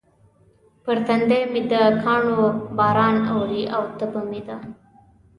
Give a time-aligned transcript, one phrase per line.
[0.83, 2.41] پر تندي مې د کاڼو
[2.77, 4.57] باران اوري او تبه مې ده.